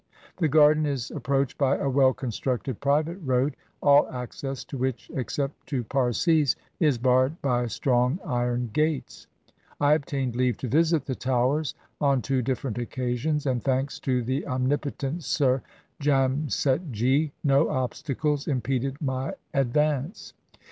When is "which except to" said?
4.79-5.83